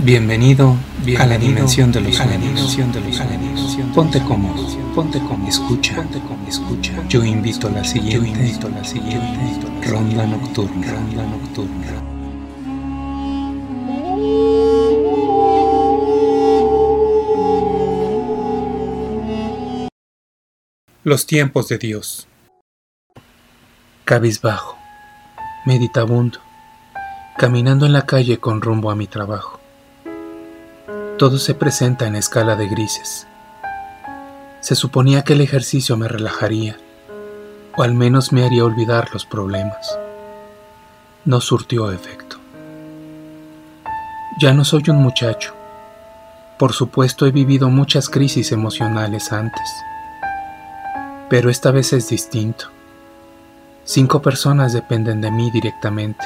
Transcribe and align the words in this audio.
Bienvenido, 0.00 0.76
a 1.18 1.26
la 1.26 1.36
dimensión 1.36 1.90
de 1.90 2.00
los 2.00 2.14
sueños. 2.14 2.78
Ponte 3.92 4.22
cómodo, 4.22 4.64
ponte 4.94 5.18
cómodo, 5.18 5.48
escucha, 5.48 5.96
ponte 5.96 6.20
cómodo, 6.20 6.48
escucha. 6.48 6.92
Yo 7.08 7.24
invito 7.24 7.66
a 7.66 7.72
la 7.72 7.82
siguiente, 7.82 8.14
yo 8.14 8.24
invito 8.24 8.68
a 8.68 8.70
la 8.70 8.84
siguiente 8.84 9.88
ronda 9.88 10.24
nocturna, 10.24 10.92
ronda 10.92 11.26
nocturna. 11.26 11.86
Los 21.02 21.26
tiempos 21.26 21.68
de 21.68 21.78
Dios. 21.78 22.28
Cabizbajo, 24.04 24.78
meditabundo, 25.66 26.38
caminando 27.36 27.84
en 27.84 27.92
la 27.92 28.06
calle 28.06 28.38
con 28.38 28.62
rumbo 28.62 28.92
a 28.92 28.94
mi 28.94 29.08
trabajo 29.08 29.57
todo 31.18 31.38
se 31.38 31.54
presenta 31.54 32.06
en 32.06 32.14
escala 32.14 32.54
de 32.54 32.68
grises. 32.68 33.26
Se 34.60 34.76
suponía 34.76 35.22
que 35.22 35.32
el 35.32 35.40
ejercicio 35.40 35.96
me 35.96 36.06
relajaría, 36.06 36.76
o 37.76 37.82
al 37.82 37.92
menos 37.92 38.32
me 38.32 38.44
haría 38.44 38.64
olvidar 38.64 39.08
los 39.12 39.26
problemas. 39.26 39.98
No 41.24 41.40
surtió 41.40 41.90
efecto. 41.90 42.38
Ya 44.40 44.54
no 44.54 44.64
soy 44.64 44.84
un 44.88 44.98
muchacho. 44.98 45.54
Por 46.56 46.72
supuesto 46.72 47.26
he 47.26 47.32
vivido 47.32 47.68
muchas 47.68 48.08
crisis 48.08 48.52
emocionales 48.52 49.32
antes. 49.32 49.68
Pero 51.28 51.50
esta 51.50 51.72
vez 51.72 51.92
es 51.92 52.08
distinto. 52.08 52.66
Cinco 53.84 54.22
personas 54.22 54.72
dependen 54.72 55.20
de 55.20 55.32
mí 55.32 55.50
directamente 55.50 56.24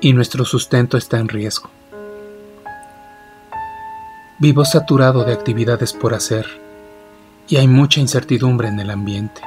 y 0.00 0.12
nuestro 0.12 0.44
sustento 0.44 0.98
está 0.98 1.18
en 1.18 1.28
riesgo. 1.28 1.70
Vivo 4.40 4.64
saturado 4.64 5.24
de 5.24 5.34
actividades 5.34 5.92
por 5.92 6.14
hacer 6.14 6.46
y 7.46 7.56
hay 7.56 7.68
mucha 7.68 8.00
incertidumbre 8.00 8.68
en 8.68 8.80
el 8.80 8.88
ambiente. 8.88 9.42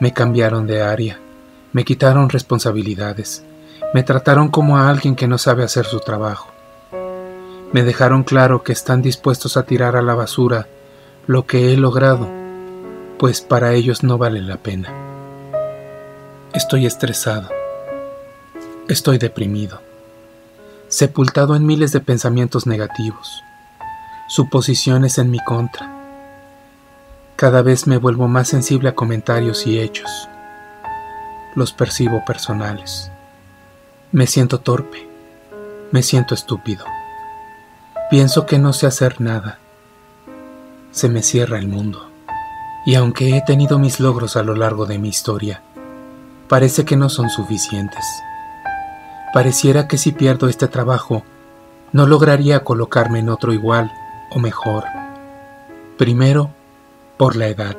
Me 0.00 0.12
cambiaron 0.12 0.66
de 0.66 0.82
área, 0.82 1.18
me 1.72 1.86
quitaron 1.86 2.28
responsabilidades, 2.28 3.42
me 3.94 4.02
trataron 4.02 4.50
como 4.50 4.76
a 4.76 4.90
alguien 4.90 5.16
que 5.16 5.26
no 5.26 5.38
sabe 5.38 5.64
hacer 5.64 5.86
su 5.86 6.00
trabajo. 6.00 6.50
Me 7.72 7.84
dejaron 7.84 8.22
claro 8.22 8.62
que 8.62 8.72
están 8.72 9.00
dispuestos 9.00 9.56
a 9.56 9.62
tirar 9.62 9.96
a 9.96 10.02
la 10.02 10.14
basura 10.14 10.66
lo 11.26 11.46
que 11.46 11.72
he 11.72 11.78
logrado, 11.78 12.28
pues 13.18 13.40
para 13.40 13.72
ellos 13.72 14.02
no 14.02 14.18
vale 14.18 14.42
la 14.42 14.58
pena. 14.58 14.92
Estoy 16.52 16.84
estresado. 16.84 17.48
Estoy 18.88 19.16
deprimido 19.16 19.87
sepultado 20.98 21.54
en 21.54 21.64
miles 21.64 21.92
de 21.92 22.00
pensamientos 22.00 22.66
negativos, 22.66 23.44
suposiciones 24.26 25.18
en 25.18 25.30
mi 25.30 25.38
contra. 25.38 25.94
Cada 27.36 27.62
vez 27.62 27.86
me 27.86 27.98
vuelvo 27.98 28.26
más 28.26 28.48
sensible 28.48 28.88
a 28.88 28.96
comentarios 28.96 29.64
y 29.68 29.78
hechos. 29.78 30.28
Los 31.54 31.72
percibo 31.72 32.24
personales. 32.24 33.12
Me 34.10 34.26
siento 34.26 34.58
torpe. 34.58 35.06
Me 35.92 36.02
siento 36.02 36.34
estúpido. 36.34 36.84
Pienso 38.10 38.44
que 38.44 38.58
no 38.58 38.72
sé 38.72 38.88
hacer 38.88 39.20
nada. 39.20 39.60
Se 40.90 41.08
me 41.08 41.22
cierra 41.22 41.60
el 41.60 41.68
mundo. 41.68 42.10
Y 42.86 42.96
aunque 42.96 43.36
he 43.36 43.40
tenido 43.42 43.78
mis 43.78 44.00
logros 44.00 44.36
a 44.36 44.42
lo 44.42 44.56
largo 44.56 44.84
de 44.84 44.98
mi 44.98 45.10
historia, 45.10 45.62
parece 46.48 46.84
que 46.84 46.96
no 46.96 47.08
son 47.08 47.30
suficientes. 47.30 48.04
Pareciera 49.32 49.88
que 49.88 49.98
si 49.98 50.12
pierdo 50.12 50.48
este 50.48 50.68
trabajo, 50.68 51.22
no 51.92 52.06
lograría 52.06 52.64
colocarme 52.64 53.18
en 53.18 53.28
otro 53.28 53.52
igual 53.52 53.92
o 54.30 54.38
mejor. 54.38 54.84
Primero, 55.96 56.50
por 57.16 57.36
la 57.36 57.48
edad. 57.48 57.76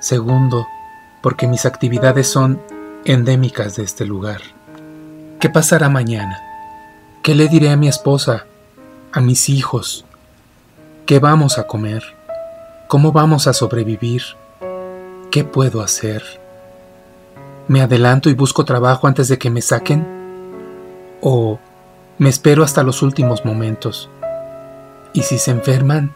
Segundo, 0.00 0.66
porque 1.22 1.46
mis 1.46 1.66
actividades 1.66 2.28
son 2.28 2.60
endémicas 3.04 3.76
de 3.76 3.84
este 3.84 4.04
lugar. 4.04 4.40
¿Qué 5.40 5.50
pasará 5.50 5.88
mañana? 5.88 6.38
¿Qué 7.22 7.34
le 7.34 7.48
diré 7.48 7.70
a 7.70 7.76
mi 7.76 7.88
esposa, 7.88 8.46
a 9.12 9.20
mis 9.20 9.48
hijos? 9.48 10.04
¿Qué 11.06 11.18
vamos 11.18 11.58
a 11.58 11.66
comer? 11.66 12.02
¿Cómo 12.88 13.12
vamos 13.12 13.46
a 13.46 13.52
sobrevivir? 13.52 14.22
¿Qué 15.30 15.44
puedo 15.44 15.82
hacer? 15.82 16.43
¿Me 17.66 17.80
adelanto 17.80 18.28
y 18.28 18.34
busco 18.34 18.66
trabajo 18.66 19.06
antes 19.06 19.28
de 19.28 19.38
que 19.38 19.48
me 19.48 19.62
saquen? 19.62 20.06
¿O 21.22 21.58
me 22.18 22.28
espero 22.28 22.62
hasta 22.62 22.82
los 22.82 23.00
últimos 23.00 23.46
momentos? 23.46 24.10
¿Y 25.14 25.22
si 25.22 25.38
se 25.38 25.50
enferman? 25.50 26.14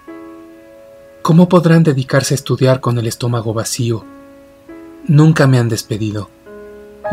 ¿Cómo 1.23 1.49
podrán 1.49 1.85
dedicarse 1.85 2.35
a 2.35 2.37
estudiar 2.37 2.81
con 2.81 2.99
el 2.99 3.07
estómago 3.07 3.55
vacío? 3.55 4.05
Nunca 5.07 5.47
me 5.47 5.59
han 5.59 5.71
despedido. 5.71 6.29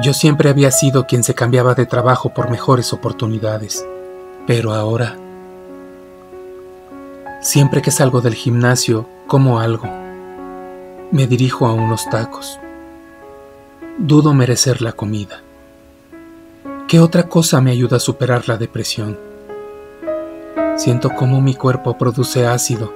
Yo 0.04 0.14
siempre 0.14 0.50
había 0.50 0.72
sido 0.72 1.06
quien 1.08 1.24
se 1.24 1.34
cambiaba 1.34 1.74
de 1.74 1.86
trabajo 1.86 2.34
por 2.34 2.50
mejores 2.50 2.92
oportunidades. 2.92 3.86
Pero 4.46 4.74
ahora... 4.74 5.18
Siempre 7.42 7.82
que 7.82 7.92
salgo 7.92 8.20
del 8.20 8.34
gimnasio, 8.34 9.08
como 9.28 9.60
algo. 9.60 9.88
Me 11.12 11.26
dirijo 11.26 11.68
a 11.68 11.74
unos 11.74 12.10
tacos. 12.10 12.60
Dudo 13.98 14.34
merecer 14.34 14.82
la 14.82 14.92
comida. 14.92 15.42
¿Qué 16.90 17.00
otra 17.00 17.30
cosa 17.30 17.62
me 17.62 17.72
ayuda 17.72 17.96
a 17.96 18.02
superar 18.02 18.50
la 18.50 18.58
depresión? 18.58 19.18
Siento 20.76 21.12
cómo 21.16 21.40
mi 21.40 21.56
cuerpo 21.56 21.98
produce 21.98 22.46
ácido, 22.46 22.94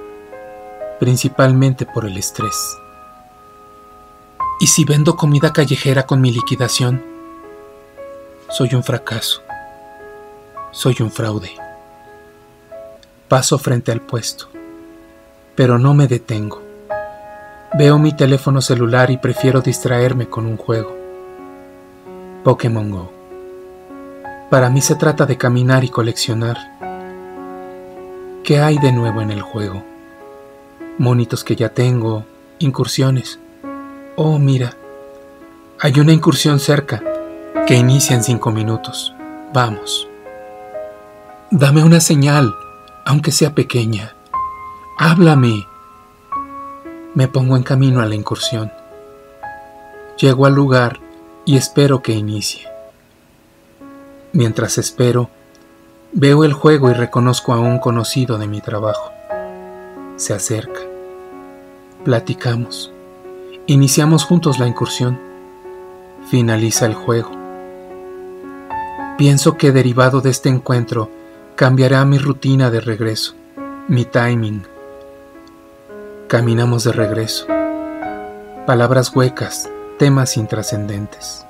principalmente 0.98 1.86
por 1.86 2.04
el 2.04 2.18
estrés. 2.18 2.76
¿Y 4.60 4.66
si 4.66 4.84
vendo 4.84 5.16
comida 5.16 5.54
callejera 5.54 6.04
con 6.04 6.20
mi 6.20 6.32
liquidación? 6.32 7.02
Soy 8.50 8.74
un 8.74 8.84
fracaso. 8.84 9.42
Soy 10.70 10.96
un 11.00 11.10
fraude. 11.10 11.52
Paso 13.26 13.58
frente 13.58 13.90
al 13.90 14.02
puesto, 14.02 14.50
pero 15.54 15.78
no 15.78 15.94
me 15.94 16.06
detengo. 16.06 16.69
Veo 17.80 17.98
mi 17.98 18.12
teléfono 18.12 18.60
celular 18.60 19.10
y 19.10 19.16
prefiero 19.16 19.62
distraerme 19.62 20.28
con 20.28 20.44
un 20.44 20.58
juego. 20.58 20.94
Pokémon 22.44 22.90
Go. 22.90 23.10
Para 24.50 24.68
mí 24.68 24.82
se 24.82 24.96
trata 24.96 25.24
de 25.24 25.38
caminar 25.38 25.82
y 25.82 25.88
coleccionar. 25.88 26.58
¿Qué 28.44 28.60
hay 28.60 28.76
de 28.76 28.92
nuevo 28.92 29.22
en 29.22 29.30
el 29.30 29.40
juego? 29.40 29.82
Monitos 30.98 31.42
que 31.42 31.56
ya 31.56 31.70
tengo, 31.70 32.26
incursiones. 32.58 33.38
Oh, 34.14 34.38
mira, 34.38 34.76
hay 35.80 35.98
una 36.00 36.12
incursión 36.12 36.60
cerca 36.60 37.02
que 37.66 37.76
inicia 37.76 38.14
en 38.14 38.22
cinco 38.22 38.50
minutos. 38.50 39.14
Vamos. 39.54 40.06
Dame 41.50 41.82
una 41.82 42.00
señal, 42.00 42.54
aunque 43.06 43.32
sea 43.32 43.54
pequeña. 43.54 44.14
Háblame. 44.98 45.69
Me 47.14 47.26
pongo 47.26 47.56
en 47.56 47.64
camino 47.64 48.00
a 48.00 48.06
la 48.06 48.14
incursión. 48.14 48.70
Llego 50.16 50.46
al 50.46 50.54
lugar 50.54 51.00
y 51.44 51.56
espero 51.56 52.02
que 52.02 52.12
inicie. 52.12 52.68
Mientras 54.32 54.78
espero, 54.78 55.28
veo 56.12 56.44
el 56.44 56.52
juego 56.52 56.88
y 56.88 56.92
reconozco 56.92 57.52
a 57.52 57.58
un 57.58 57.80
conocido 57.80 58.38
de 58.38 58.46
mi 58.46 58.60
trabajo. 58.60 59.10
Se 60.16 60.34
acerca. 60.34 60.80
Platicamos. 62.04 62.92
Iniciamos 63.66 64.24
juntos 64.24 64.60
la 64.60 64.68
incursión. 64.68 65.18
Finaliza 66.30 66.86
el 66.86 66.94
juego. 66.94 67.32
Pienso 69.18 69.56
que 69.56 69.72
derivado 69.72 70.20
de 70.20 70.30
este 70.30 70.48
encuentro 70.48 71.10
cambiará 71.56 72.04
mi 72.04 72.18
rutina 72.18 72.70
de 72.70 72.80
regreso, 72.80 73.34
mi 73.88 74.04
timing, 74.04 74.62
Caminamos 76.30 76.84
de 76.84 76.92
regreso. 76.92 77.44
Palabras 78.64 79.10
huecas, 79.16 79.68
temas 79.98 80.36
intrascendentes. 80.36 81.44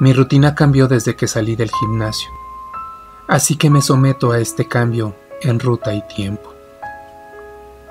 Mi 0.00 0.14
rutina 0.14 0.54
cambió 0.54 0.88
desde 0.88 1.14
que 1.14 1.28
salí 1.28 1.56
del 1.56 1.70
gimnasio, 1.70 2.30
así 3.28 3.56
que 3.56 3.68
me 3.68 3.82
someto 3.82 4.32
a 4.32 4.38
este 4.38 4.66
cambio 4.66 5.14
en 5.42 5.60
ruta 5.60 5.92
y 5.92 6.00
tiempo. 6.08 6.54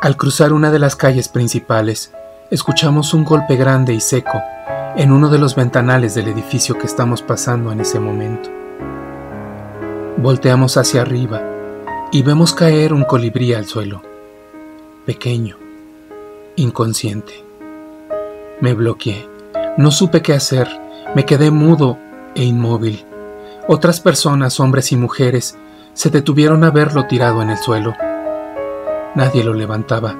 Al 0.01 0.17
cruzar 0.17 0.53
una 0.53 0.71
de 0.71 0.79
las 0.79 0.95
calles 0.95 1.29
principales, 1.29 2.11
escuchamos 2.49 3.13
un 3.13 3.23
golpe 3.23 3.55
grande 3.55 3.93
y 3.93 4.01
seco 4.01 4.41
en 4.95 5.11
uno 5.11 5.29
de 5.29 5.37
los 5.37 5.55
ventanales 5.55 6.15
del 6.15 6.29
edificio 6.29 6.79
que 6.79 6.87
estamos 6.87 7.21
pasando 7.21 7.71
en 7.71 7.81
ese 7.81 7.99
momento. 7.99 8.49
Volteamos 10.17 10.77
hacia 10.77 11.03
arriba 11.03 11.43
y 12.11 12.23
vemos 12.23 12.53
caer 12.53 12.91
un 12.91 13.03
colibrí 13.03 13.53
al 13.53 13.67
suelo, 13.67 14.01
pequeño, 15.05 15.57
inconsciente. 16.55 17.43
Me 18.61 18.73
bloqueé, 18.73 19.27
no 19.77 19.91
supe 19.91 20.21
qué 20.21 20.33
hacer, 20.33 20.67
me 21.15 21.25
quedé 21.25 21.51
mudo 21.51 21.97
e 22.35 22.43
inmóvil. 22.43 23.05
Otras 23.67 23.99
personas, 23.99 24.59
hombres 24.59 24.91
y 24.91 24.97
mujeres, 24.97 25.57
se 25.93 26.09
detuvieron 26.09 26.63
a 26.63 26.71
verlo 26.71 27.07
tirado 27.07 27.41
en 27.41 27.49
el 27.49 27.57
suelo. 27.57 27.93
Nadie 29.15 29.43
lo 29.43 29.53
levantaba. 29.53 30.15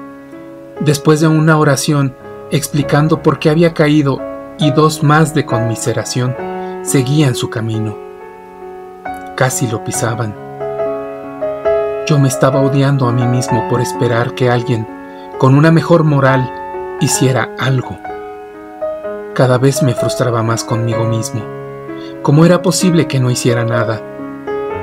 Después 0.80 1.20
de 1.20 1.28
una 1.28 1.58
oración 1.58 2.14
explicando 2.50 3.22
por 3.22 3.38
qué 3.38 3.50
había 3.50 3.74
caído 3.74 4.20
y 4.58 4.70
dos 4.70 5.02
más 5.02 5.34
de 5.34 5.44
conmiseración, 5.44 6.34
seguían 6.82 7.34
su 7.34 7.50
camino. 7.50 7.96
Casi 9.36 9.66
lo 9.68 9.84
pisaban. 9.84 10.34
Yo 12.06 12.18
me 12.18 12.28
estaba 12.28 12.62
odiando 12.62 13.08
a 13.08 13.12
mí 13.12 13.26
mismo 13.26 13.68
por 13.68 13.80
esperar 13.80 14.34
que 14.34 14.48
alguien 14.48 14.86
con 15.38 15.54
una 15.54 15.70
mejor 15.70 16.02
moral 16.04 16.50
hiciera 17.00 17.54
algo. 17.58 17.98
Cada 19.34 19.58
vez 19.58 19.82
me 19.82 19.94
frustraba 19.94 20.42
más 20.42 20.64
conmigo 20.64 21.04
mismo. 21.04 21.42
¿Cómo 22.22 22.46
era 22.46 22.62
posible 22.62 23.06
que 23.06 23.20
no 23.20 23.30
hiciera 23.30 23.64
nada? 23.64 24.00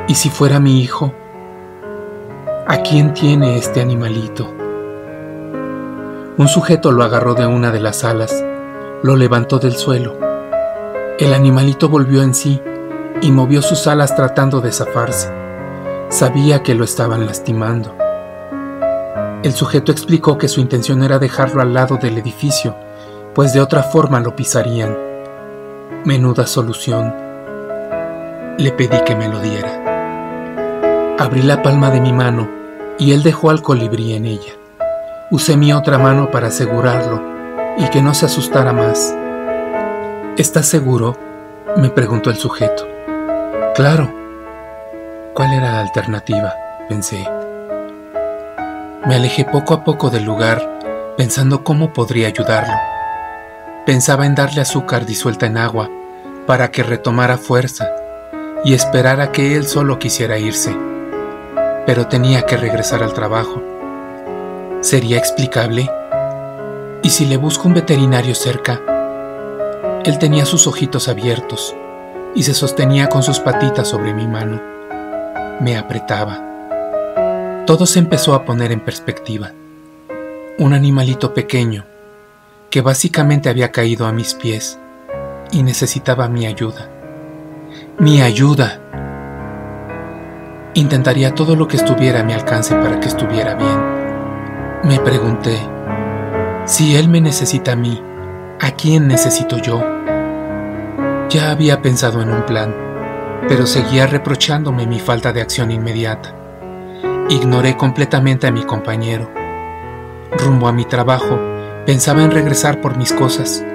¿Y 0.08 0.14
si 0.14 0.30
fuera 0.30 0.60
mi 0.60 0.80
hijo? 0.82 1.12
¿A 2.68 2.78
quién 2.84 3.16
tiene 3.16 3.58
este 3.58 3.82
animalito? 3.82 4.54
Un 6.38 6.48
sujeto 6.48 6.92
lo 6.92 7.04
agarró 7.04 7.34
de 7.34 7.48
una 7.48 7.72
de 7.72 7.80
las 7.80 8.04
alas, 8.04 8.44
lo 9.02 9.16
levantó 9.16 9.58
del 9.58 9.76
suelo. 9.76 10.20
El 11.18 11.34
animalito 11.34 11.90
volvió 11.90 12.22
en 12.22 12.36
sí 12.36 12.62
y 13.22 13.32
movió 13.32 13.64
sus 13.64 13.88
alas 13.88 14.16
tratando 14.16 14.62
de 14.62 14.72
zafarse. 14.72 15.32
Sabía 16.10 16.62
que 16.62 16.76
lo 16.76 16.84
estaban 16.84 17.26
lastimando. 17.26 18.03
El 19.44 19.52
sujeto 19.52 19.92
explicó 19.92 20.38
que 20.38 20.48
su 20.48 20.62
intención 20.62 21.04
era 21.04 21.20
dejarlo 21.20 21.62
al 21.62 21.74
lado 21.74 21.98
del 21.98 22.18
edificio, 22.18 22.78
pues 23.36 23.52
de 23.52 23.60
otra 23.60 23.84
forma 23.84 24.22
lo 24.22 24.38
pisarían. 24.38 24.96
Menuda 26.06 26.48
solución. 26.48 27.14
Le 28.58 28.72
pedí 28.72 29.04
que 29.04 29.18
me 29.18 29.28
lo 29.28 29.42
diera. 29.42 31.18
Abrí 31.20 31.42
la 31.42 31.62
palma 31.62 31.90
de 31.90 32.00
mi 32.00 32.14
mano 32.14 32.48
y 32.98 33.12
él 33.12 33.22
dejó 33.22 33.50
al 33.50 33.62
colibrí 33.62 34.14
en 34.14 34.26
ella. 34.28 34.54
Usé 35.30 35.58
mi 35.58 35.74
otra 35.74 35.98
mano 35.98 36.32
para 36.32 36.48
asegurarlo 36.48 37.22
y 37.78 37.90
que 37.90 38.02
no 38.02 38.14
se 38.14 38.28
asustara 38.28 38.72
más. 38.72 39.14
¿Estás 40.38 40.68
seguro? 40.68 41.18
me 41.76 41.90
preguntó 41.90 42.30
el 42.30 42.38
sujeto. 42.38 42.88
Claro. 43.76 44.10
¿Cuál 45.34 45.52
era 45.52 45.74
la 45.74 45.80
alternativa? 45.82 46.54
pensé. 46.88 47.43
Me 49.06 49.16
alejé 49.16 49.44
poco 49.44 49.74
a 49.74 49.84
poco 49.84 50.10
del 50.10 50.24
lugar, 50.24 50.80
pensando 51.18 51.66
cómo 51.66 51.92
podría 51.92 52.28
ayudarlo. 52.30 52.74
Pensaba 53.86 54.26
en 54.26 54.34
darle 54.34 54.62
azúcar 54.62 55.06
disuelta 55.06 55.46
en 55.46 55.58
agua 55.58 55.90
para 56.48 56.72
que 56.72 56.84
retomara 56.84 57.38
fuerza 57.38 57.92
y 58.64 58.74
esperar 58.74 59.20
a 59.20 59.34
que 59.34 59.58
él 59.58 59.68
solo 59.68 60.00
quisiera 60.00 60.40
irse. 60.40 60.74
Pero 61.86 62.08
tenía 62.08 62.44
que 62.44 62.56
regresar 62.56 63.04
al 63.04 63.14
trabajo. 63.14 63.62
¿Sería 64.80 65.18
explicable? 65.18 65.92
¿Y 67.02 67.10
si 67.10 67.26
le 67.26 67.36
busco 67.36 67.68
un 67.68 67.74
veterinario 67.74 68.36
cerca? 68.36 68.80
Él 70.06 70.18
tenía 70.18 70.46
sus 70.46 70.66
ojitos 70.66 71.10
abiertos 71.10 71.76
y 72.36 72.44
se 72.44 72.54
sostenía 72.54 73.10
con 73.10 73.22
sus 73.22 73.42
patitas 73.42 73.90
sobre 73.90 74.14
mi 74.14 74.28
mano. 74.28 74.62
Me 75.60 75.78
apretaba. 75.78 76.53
Todo 77.66 77.86
se 77.86 78.00
empezó 78.00 78.34
a 78.34 78.44
poner 78.44 78.74
en 78.74 78.82
perspectiva. 78.82 79.54
Un 80.60 80.74
animalito 80.74 81.34
pequeño, 81.34 81.86
que 82.70 82.82
básicamente 82.82 83.48
había 83.48 83.72
caído 83.72 84.06
a 84.06 84.12
mis 84.12 84.34
pies 84.34 84.78
y 85.50 85.64
necesitaba 85.64 86.28
mi 86.28 86.46
ayuda. 86.46 86.90
Mi 88.00 88.22
ayuda. 88.22 88.82
Intentaría 90.74 91.34
todo 91.34 91.56
lo 91.56 91.66
que 91.70 91.78
estuviera 91.78 92.20
a 92.20 92.24
mi 92.24 92.34
alcance 92.34 92.76
para 92.76 93.00
que 93.00 93.08
estuviera 93.08 93.56
bien. 93.56 93.80
Me 94.84 95.00
pregunté, 95.00 95.58
si 96.66 96.98
él 96.98 97.08
me 97.08 97.22
necesita 97.22 97.72
a 97.72 97.78
mí, 97.78 98.04
¿a 98.60 98.72
quién 98.72 99.08
necesito 99.08 99.58
yo? 99.58 99.82
Ya 101.30 101.52
había 101.52 101.82
pensado 101.82 102.22
en 102.22 102.30
un 102.30 102.46
plan, 102.46 102.76
pero 103.48 103.66
seguía 103.66 104.06
reprochándome 104.06 104.86
mi 104.86 105.00
falta 105.00 105.32
de 105.32 105.42
acción 105.42 105.72
inmediata. 105.72 106.43
Ignoré 107.34 107.76
completamente 107.76 108.46
a 108.46 108.52
mi 108.52 108.64
compañero. 108.64 109.28
Rumbo 110.38 110.68
a 110.68 110.72
mi 110.72 110.86
trabajo, 110.86 111.40
pensaba 111.84 112.22
en 112.22 112.30
regresar 112.30 112.80
por 112.80 112.96
mis 112.96 113.12
cosas, 113.12 113.66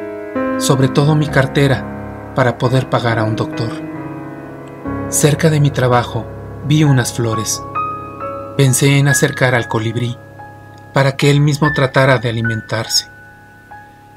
sobre 0.58 0.86
todo 0.86 1.16
mi 1.16 1.26
cartera, 1.26 2.32
para 2.36 2.56
poder 2.56 2.88
pagar 2.88 3.18
a 3.18 3.24
un 3.24 3.34
doctor. 3.34 3.72
Cerca 5.08 5.50
de 5.50 5.58
mi 5.58 5.72
trabajo 5.72 6.24
vi 6.66 6.84
unas 6.84 7.12
flores. 7.12 7.60
Pensé 8.56 8.96
en 8.96 9.08
acercar 9.08 9.56
al 9.56 9.66
colibrí 9.66 10.16
para 10.94 11.16
que 11.16 11.28
él 11.28 11.40
mismo 11.40 11.72
tratara 11.72 12.18
de 12.18 12.28
alimentarse. 12.28 13.08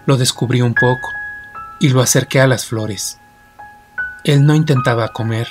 Lo 0.06 0.18
descubrí 0.18 0.62
un 0.62 0.76
poco 0.76 1.10
y 1.80 1.90
lo 1.90 2.02
acerqué 2.02 2.42
a 2.42 2.48
las 2.48 2.68
flores. 2.68 3.20
Él 4.24 4.46
no 4.46 4.54
intentaba 4.54 5.08
comer. 5.08 5.48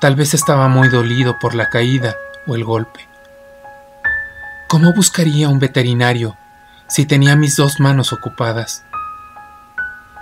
Tal 0.00 0.16
vez 0.16 0.34
estaba 0.34 0.66
muy 0.66 0.88
dolido 0.88 1.38
por 1.38 1.54
la 1.54 1.68
caída 1.68 2.16
o 2.48 2.56
el 2.56 2.64
golpe. 2.64 3.06
¿Cómo 4.68 4.92
buscaría 4.92 5.48
un 5.48 5.58
veterinario 5.58 6.36
si 6.88 7.06
tenía 7.06 7.36
mis 7.36 7.56
dos 7.56 7.78
manos 7.78 8.12
ocupadas? 8.12 8.84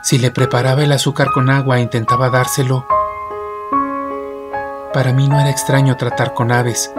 Si 0.03 0.19
le 0.19 0.31
preparaba 0.31 0.85
el 0.85 0.93
azúcar 0.93 1.31
con 1.33 1.51
agua 1.51 1.79
e 1.79 1.83
intentaba 1.83 2.31
dárselo. 2.31 2.87
Para 4.93 5.13
mí 5.13 5.29
no 5.29 5.41
era 5.41 5.51
extraño 5.51 5.97
tratar 5.97 6.35
con 6.35 6.53
aves, 6.53 6.93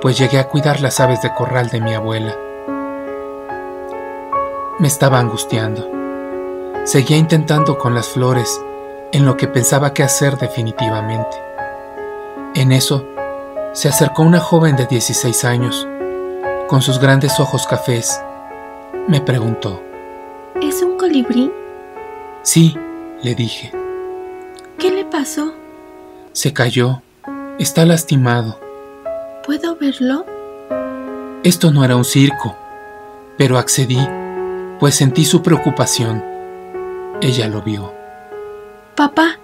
pues 0.00 0.18
llegué 0.18 0.38
a 0.38 0.48
cuidar 0.48 0.80
las 0.80 1.00
aves 1.00 1.22
de 1.22 1.32
corral 1.32 1.68
de 1.68 1.80
mi 1.80 1.94
abuela. 1.94 2.36
Me 4.78 4.88
estaba 4.88 5.18
angustiando. 5.18 5.88
Seguía 6.84 7.16
intentando 7.16 7.78
con 7.78 7.94
las 7.94 8.08
flores 8.08 8.60
en 9.12 9.24
lo 9.24 9.36
que 9.36 9.46
pensaba 9.46 9.94
que 9.94 10.02
hacer 10.02 10.36
definitivamente. 10.38 11.36
En 12.54 12.72
eso 12.72 13.11
se 13.72 13.88
acercó 13.88 14.22
una 14.22 14.40
joven 14.40 14.76
de 14.76 14.86
16 14.86 15.44
años, 15.44 15.86
con 16.68 16.82
sus 16.82 16.98
grandes 16.98 17.40
ojos 17.40 17.66
cafés. 17.66 18.20
Me 19.08 19.20
preguntó, 19.20 19.82
¿Es 20.60 20.82
un 20.82 20.96
colibrí? 20.98 21.50
Sí, 22.42 22.76
le 23.22 23.34
dije. 23.34 23.72
¿Qué 24.78 24.90
le 24.90 25.04
pasó? 25.04 25.52
Se 26.32 26.52
cayó. 26.52 27.02
Está 27.58 27.84
lastimado. 27.86 28.58
¿Puedo 29.44 29.76
verlo? 29.76 30.26
Esto 31.42 31.70
no 31.72 31.84
era 31.84 31.96
un 31.96 32.04
circo, 32.04 32.56
pero 33.36 33.58
accedí, 33.58 33.98
pues 34.78 34.94
sentí 34.94 35.24
su 35.24 35.42
preocupación. 35.42 36.22
Ella 37.20 37.48
lo 37.48 37.62
vio. 37.62 37.92
Papá, 38.94 39.38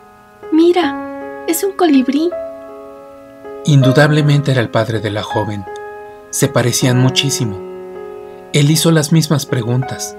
mira, 0.52 1.45
es 1.49 1.64
un 1.64 1.73
colibrí. 1.73 2.31
Indudablemente 3.65 4.53
era 4.53 4.61
el 4.61 4.71
padre 4.71 5.00
de 5.00 5.11
la 5.11 5.23
joven. 5.23 5.65
Se 6.31 6.49
parecían 6.49 6.99
muchísimo. 6.99 7.59
Él 8.53 8.71
hizo 8.71 8.91
las 8.91 9.12
mismas 9.12 9.47
preguntas 9.47 10.17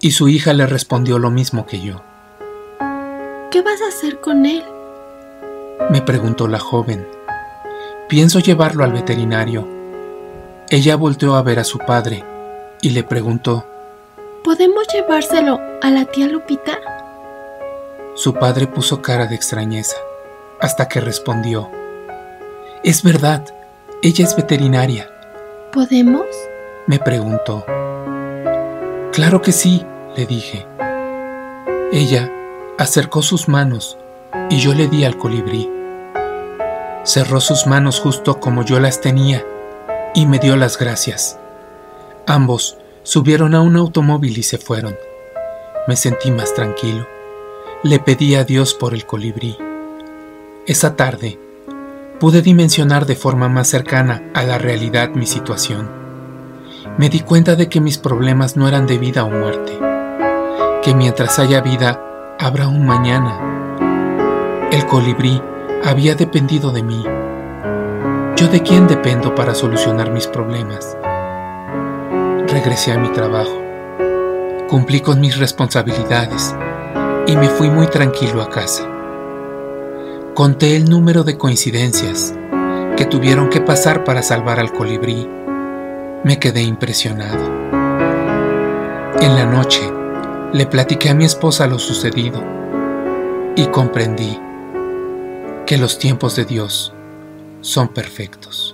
y 0.00 0.12
su 0.12 0.28
hija 0.28 0.52
le 0.52 0.66
respondió 0.66 1.18
lo 1.18 1.30
mismo 1.30 1.66
que 1.66 1.80
yo. 1.80 2.02
¿Qué 3.50 3.62
vas 3.62 3.80
a 3.82 3.88
hacer 3.88 4.20
con 4.20 4.46
él? 4.46 4.62
Me 5.90 6.00
preguntó 6.02 6.48
la 6.48 6.58
joven. 6.58 7.06
Pienso 8.08 8.38
llevarlo 8.38 8.84
al 8.84 8.92
veterinario. 8.92 9.66
Ella 10.70 10.96
volteó 10.96 11.34
a 11.34 11.42
ver 11.42 11.58
a 11.58 11.64
su 11.64 11.78
padre 11.78 12.24
y 12.80 12.90
le 12.90 13.02
preguntó, 13.04 13.66
¿Podemos 14.44 14.86
llevárselo 14.92 15.60
a 15.82 15.90
la 15.90 16.04
tía 16.04 16.26
Lupita? 16.26 16.78
Su 18.14 18.34
padre 18.34 18.66
puso 18.66 19.00
cara 19.00 19.26
de 19.26 19.34
extrañeza, 19.34 19.96
hasta 20.60 20.88
que 20.88 21.00
respondió, 21.00 21.70
es 22.84 23.02
verdad, 23.04 23.44
ella 24.02 24.24
es 24.24 24.34
veterinaria. 24.34 25.08
¿Podemos? 25.72 26.26
Me 26.88 26.98
preguntó. 26.98 27.64
Claro 29.12 29.40
que 29.40 29.52
sí, 29.52 29.86
le 30.16 30.26
dije. 30.26 30.66
Ella 31.92 32.32
acercó 32.78 33.22
sus 33.22 33.48
manos 33.48 33.98
y 34.50 34.58
yo 34.58 34.74
le 34.74 34.88
di 34.88 35.04
al 35.04 35.16
colibrí. 35.16 35.70
Cerró 37.04 37.40
sus 37.40 37.66
manos 37.68 38.00
justo 38.00 38.40
como 38.40 38.64
yo 38.64 38.80
las 38.80 39.00
tenía 39.00 39.44
y 40.14 40.26
me 40.26 40.40
dio 40.40 40.56
las 40.56 40.76
gracias. 40.76 41.38
Ambos 42.26 42.78
subieron 43.04 43.54
a 43.54 43.60
un 43.60 43.76
automóvil 43.76 44.36
y 44.38 44.42
se 44.42 44.58
fueron. 44.58 44.96
Me 45.86 45.94
sentí 45.94 46.32
más 46.32 46.52
tranquilo. 46.54 47.06
Le 47.84 48.00
pedí 48.00 48.34
a 48.34 48.44
Dios 48.44 48.74
por 48.74 48.92
el 48.92 49.06
colibrí. 49.06 49.56
Esa 50.66 50.96
tarde 50.96 51.38
pude 52.22 52.40
dimensionar 52.40 53.04
de 53.04 53.16
forma 53.16 53.48
más 53.48 53.66
cercana 53.66 54.22
a 54.32 54.44
la 54.44 54.56
realidad 54.56 55.10
mi 55.12 55.26
situación. 55.26 55.90
Me 56.96 57.08
di 57.08 57.18
cuenta 57.18 57.56
de 57.56 57.68
que 57.68 57.80
mis 57.80 57.98
problemas 57.98 58.56
no 58.56 58.68
eran 58.68 58.86
de 58.86 58.96
vida 58.96 59.24
o 59.24 59.28
muerte, 59.28 59.76
que 60.84 60.94
mientras 60.94 61.40
haya 61.40 61.60
vida, 61.62 62.00
habrá 62.38 62.68
un 62.68 62.86
mañana. 62.86 64.68
El 64.70 64.86
colibrí 64.86 65.42
había 65.84 66.14
dependido 66.14 66.70
de 66.70 66.84
mí. 66.84 67.02
¿Yo 68.36 68.46
de 68.46 68.62
quién 68.62 68.86
dependo 68.86 69.34
para 69.34 69.52
solucionar 69.52 70.12
mis 70.12 70.28
problemas? 70.28 70.96
Regresé 72.46 72.92
a 72.92 72.98
mi 72.98 73.08
trabajo, 73.08 73.60
cumplí 74.68 75.00
con 75.00 75.20
mis 75.20 75.38
responsabilidades 75.38 76.54
y 77.26 77.36
me 77.36 77.48
fui 77.48 77.68
muy 77.68 77.88
tranquilo 77.88 78.42
a 78.42 78.48
casa. 78.48 78.91
Conté 80.34 80.76
el 80.76 80.88
número 80.88 81.24
de 81.24 81.36
coincidencias 81.36 82.34
que 82.96 83.04
tuvieron 83.04 83.50
que 83.50 83.60
pasar 83.60 84.02
para 84.02 84.22
salvar 84.22 84.58
al 84.60 84.72
colibrí. 84.72 85.28
Me 86.24 86.38
quedé 86.38 86.62
impresionado. 86.62 87.44
En 89.20 89.34
la 89.34 89.44
noche 89.44 89.82
le 90.54 90.64
platiqué 90.64 91.10
a 91.10 91.14
mi 91.14 91.26
esposa 91.26 91.66
lo 91.66 91.78
sucedido 91.78 92.42
y 93.56 93.66
comprendí 93.66 94.40
que 95.66 95.76
los 95.76 95.98
tiempos 95.98 96.34
de 96.34 96.46
Dios 96.46 96.94
son 97.60 97.88
perfectos. 97.88 98.71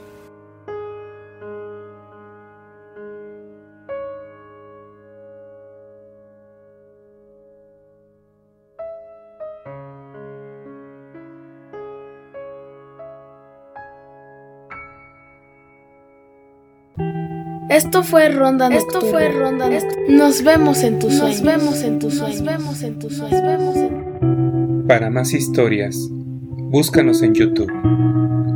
Esto 17.69 18.03
fue 18.03 18.31
Ronda 18.31 18.69
Esto 18.69 19.01
fue 19.03 19.29
Ronda 19.29 19.69
Nos 20.09 20.43
vemos 20.43 20.83
en 20.83 20.99
tus 20.99 21.15
sueños. 21.15 21.43
Nos 21.43 21.59
vemos 21.59 21.83
en 21.83 21.99
tus 21.99 22.15
Nos 22.15 22.35
sueños. 22.35 22.45
vemos 22.45 22.83
en 22.83 22.99
tus 22.99 23.17
sueños. 23.17 23.43
Nos 23.43 23.75
vemos 23.75 23.77
en 23.77 24.87
Para 24.87 25.11
más 25.11 25.35
historias, 25.35 26.09
búscanos 26.11 27.23
en 27.23 27.35
YouTube 27.35 27.71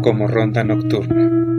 como 0.03 0.27
Ronda 0.29 0.65
Nocturna. 0.65 1.52